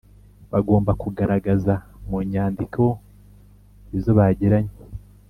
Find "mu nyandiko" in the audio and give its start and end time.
2.07-2.83